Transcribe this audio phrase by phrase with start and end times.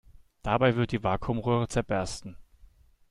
[0.41, 2.35] Dabei wird die Vakuumröhre zerbersten.